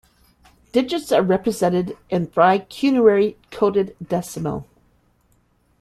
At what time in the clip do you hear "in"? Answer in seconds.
2.09-2.25